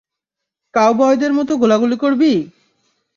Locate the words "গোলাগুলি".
1.57-1.97